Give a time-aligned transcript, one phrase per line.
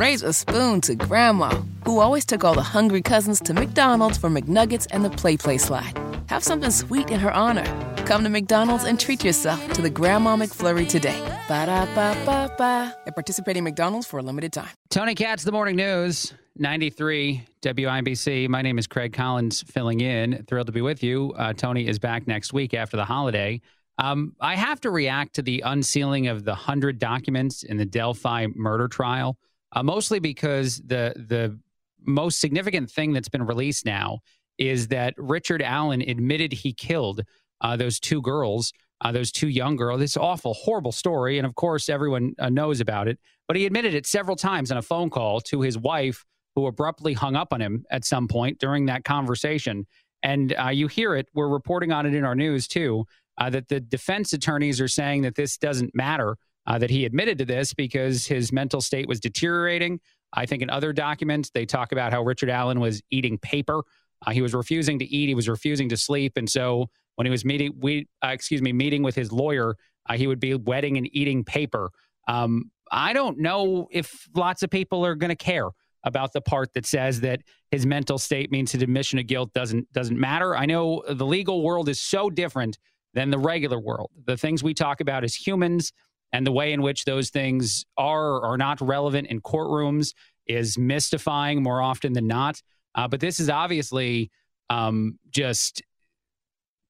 [0.00, 1.50] raise a spoon to Grandma,
[1.84, 5.92] who always took all the hungry cousins to McDonald's for McNuggets and the PlayPlace slide.
[6.30, 7.66] Have something sweet in her honor.
[8.06, 11.20] Come to McDonald's and treat yourself to the Grandma McFlurry today.
[11.48, 12.96] Ba da ba ba ba.
[13.06, 14.70] At participating McDonald's for a limited time.
[14.88, 18.48] Tony Katz, the morning news, 93 WIBC.
[18.48, 20.46] My name is Craig Collins, filling in.
[20.48, 21.34] Thrilled to be with you.
[21.36, 23.60] Uh, Tony is back next week after the holiday.
[23.98, 28.46] Um, I have to react to the unsealing of the 100 documents in the Delphi
[28.54, 29.36] murder trial,
[29.72, 31.58] uh, mostly because the the
[32.06, 34.20] most significant thing that's been released now
[34.58, 37.22] is that Richard Allen admitted he killed
[37.60, 40.00] uh, those two girls, uh, those two young girls.
[40.00, 43.18] This awful, horrible story, and of course everyone uh, knows about it.
[43.48, 46.24] But he admitted it several times on a phone call to his wife,
[46.54, 49.86] who abruptly hung up on him at some point during that conversation.
[50.22, 51.28] And uh, you hear it.
[51.34, 53.06] We're reporting on it in our news too
[53.38, 56.36] uh, that the defense attorneys are saying that this doesn't matter,
[56.70, 59.98] uh, that he admitted to this because his mental state was deteriorating.
[60.32, 63.82] I think in other documents, they talk about how Richard Allen was eating paper.
[64.24, 65.26] Uh, he was refusing to eat.
[65.26, 66.34] He was refusing to sleep.
[66.36, 69.74] And so when he was meeting, we, uh, excuse me, meeting with his lawyer,
[70.08, 71.90] uh, he would be wetting and eating paper.
[72.28, 75.70] Um, I don't know if lots of people are going to care
[76.04, 77.40] about the part that says that
[77.72, 80.56] his mental state means his admission of guilt doesn't doesn't matter.
[80.56, 82.78] I know the legal world is so different
[83.12, 84.10] than the regular world.
[84.24, 85.92] The things we talk about as humans
[86.32, 90.14] and the way in which those things are or are not relevant in courtrooms
[90.46, 92.60] is mystifying more often than not.
[92.94, 94.30] Uh, but this is obviously
[94.68, 95.82] um, just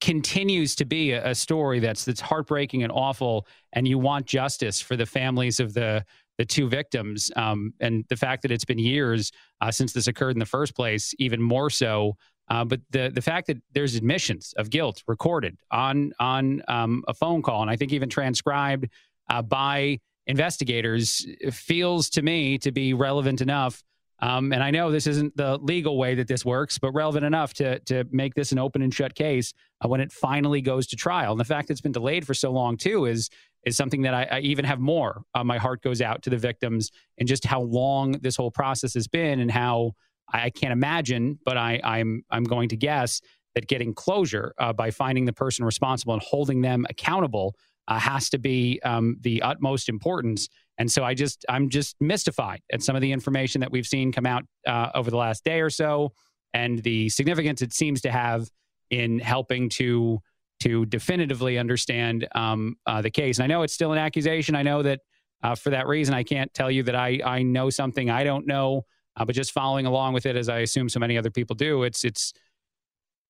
[0.00, 4.80] continues to be a, a, story that's that's heartbreaking and awful, and you want justice
[4.80, 6.04] for the families of the
[6.38, 7.30] the two victims.
[7.36, 9.30] Um, and the fact that it's been years
[9.60, 12.16] uh, since this occurred in the first place, even more so
[12.50, 17.14] uh, but the the fact that there's admissions of guilt recorded on on um, a
[17.14, 18.88] phone call, and I think even transcribed
[19.30, 23.82] uh, by investigators, feels to me to be relevant enough.
[24.22, 27.54] Um, and I know this isn't the legal way that this works, but relevant enough
[27.54, 30.96] to to make this an open and shut case uh, when it finally goes to
[30.96, 31.32] trial.
[31.32, 33.30] And the fact that it's been delayed for so long too is
[33.64, 35.22] is something that I, I even have more.
[35.34, 38.94] Uh, my heart goes out to the victims and just how long this whole process
[38.94, 39.92] has been, and how
[40.32, 43.22] I can't imagine, but I, I'm I'm going to guess
[43.54, 47.56] that getting closure uh, by finding the person responsible and holding them accountable
[47.90, 50.48] uh, has to be um, the utmost importance.
[50.78, 54.12] And so I just I'm just mystified at some of the information that we've seen
[54.12, 56.12] come out uh, over the last day or so,
[56.54, 58.48] and the significance it seems to have
[58.88, 60.20] in helping to
[60.60, 63.38] to definitively understand um, uh, the case.
[63.38, 64.54] And I know it's still an accusation.
[64.54, 65.00] I know that
[65.42, 68.46] uh, for that reason, I can't tell you that I I know something I don't
[68.46, 68.86] know.
[69.16, 71.82] Uh, but just following along with it, as I assume so many other people do,
[71.82, 72.32] it's it's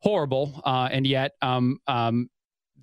[0.02, 0.60] horrible.
[0.64, 2.28] Uh, and yet, um, um,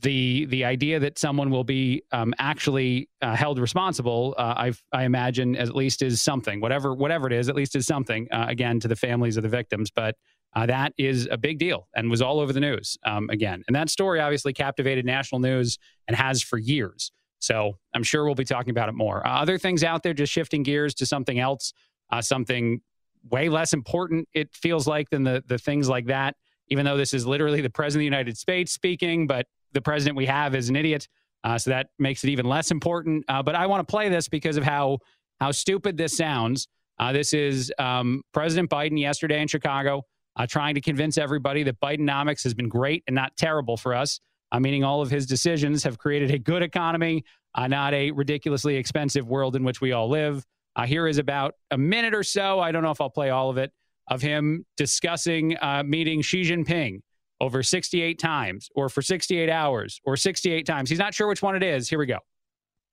[0.01, 5.03] the the idea that someone will be um, actually uh, held responsible, uh, I I
[5.03, 6.61] imagine at least is something.
[6.61, 8.27] Whatever whatever it is, at least is something.
[8.31, 10.15] Uh, again, to the families of the victims, but.
[10.55, 13.61] Uh, that is a big deal and was all over the news um, again.
[13.67, 15.77] And that story obviously captivated national news
[16.07, 17.11] and has for years.
[17.37, 19.21] So I'm sure we'll be talking about it more.
[19.27, 21.73] other things out there, just shifting gears to something else
[22.11, 22.81] uh, something
[23.29, 26.35] way less important, it feels like, than the, the things like that,
[26.69, 30.17] even though this is literally the president of the United States speaking, but the president
[30.17, 31.07] we have is an idiot.
[31.43, 33.23] Uh, so that makes it even less important.
[33.27, 34.99] Uh, but I want to play this because of how,
[35.39, 36.67] how stupid this sounds.
[36.99, 40.01] Uh, this is um, President Biden yesterday in Chicago
[40.35, 44.19] uh, trying to convince everybody that Bidenomics has been great and not terrible for us,
[44.51, 47.23] uh, meaning all of his decisions have created a good economy,
[47.55, 50.45] uh, not a ridiculously expensive world in which we all live.
[50.85, 52.59] Here is about a minute or so.
[52.59, 53.71] I don't know if I'll play all of it
[54.09, 57.01] of him discussing meeting Xi Jinping
[57.39, 60.89] over 68 times or for 68 hours or 68 times.
[60.89, 61.89] He's not sure which one it is.
[61.89, 62.19] Here we go.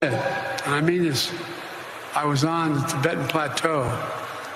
[0.02, 1.32] I mean this.
[2.14, 3.82] I was on the Tibetan Plateau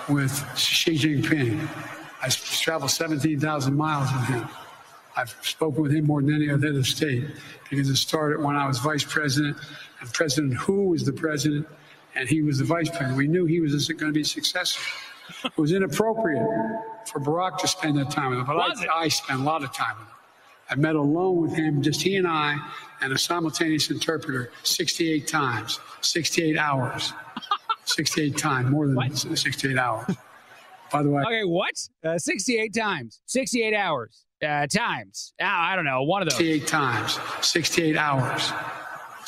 [0.09, 1.69] with Xi Jinping.
[2.23, 4.49] I traveled 17,000 miles with him.
[5.17, 7.25] I've spoken with him more than any other state
[7.71, 9.57] because it started when I was vice president
[10.01, 11.67] and President Hu was the president
[12.15, 13.17] and he was the vice president.
[13.17, 14.85] We knew he was going to be successful.
[15.45, 16.47] It was inappropriate
[17.07, 19.73] for Barack to spend that time with him, but I, I spent a lot of
[19.73, 20.15] time with him.
[20.71, 22.59] I met alone with him, just he and I,
[23.01, 27.13] and a simultaneous interpreter 68 times, 68 hours.
[27.85, 29.17] 68 times, more than what?
[29.17, 30.15] 68 hours.
[30.93, 31.23] By the way.
[31.23, 31.75] Okay, what?
[32.05, 35.33] Uh, 68 times, 68 hours, uh, times.
[35.41, 36.39] Uh, I don't know, one of those.
[36.39, 38.53] 68 times, 68 hours.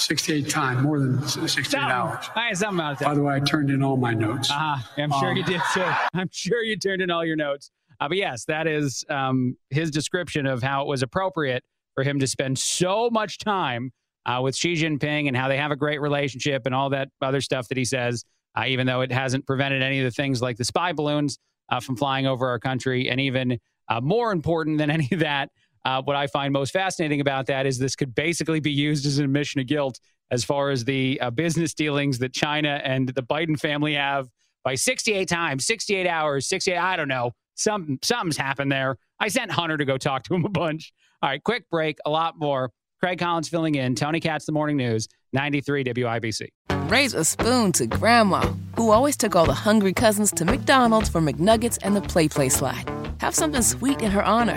[0.01, 1.79] 68 times, more than 68 something.
[1.91, 2.27] hours.
[2.35, 3.05] I had something about that.
[3.05, 4.51] By the way, I turned in all my notes.
[4.51, 4.83] Uh-huh.
[4.97, 5.85] I'm sure um, you did too.
[6.15, 7.71] I'm sure you turned in all your notes.
[8.01, 11.63] Uh, but yes, that is um, his description of how it was appropriate
[11.95, 13.93] for him to spend so much time
[14.27, 17.41] uh, with Xi Jinping and how they have a great relationship and all that other
[17.41, 18.25] stuff that he says.
[18.57, 21.39] uh, even though it hasn't prevented any of the things like the spy balloons
[21.69, 23.09] uh, from flying over our country.
[23.09, 23.59] And even
[23.89, 25.51] uh, more important than any of that,
[25.85, 29.19] uh, what I find most fascinating about that is this could basically be used as
[29.19, 29.99] an admission of guilt
[30.31, 34.29] as far as the uh, business dealings that China and the Biden family have
[34.63, 37.33] by 68 times, 68 hours, 68, I don't know.
[37.55, 38.97] Some, something's happened there.
[39.19, 40.93] I sent Hunter to go talk to him a bunch.
[41.23, 42.71] All right, quick break, a lot more.
[43.01, 43.95] Craig Collins filling in.
[43.95, 46.49] Tony Katz, The Morning News, 93 WIBC.
[46.91, 51.21] Raise a spoon to Grandma, who always took all the hungry cousins to McDonald's for
[51.21, 52.89] McNuggets and the PlayPlace slide.
[53.21, 54.57] Have something sweet in her honor.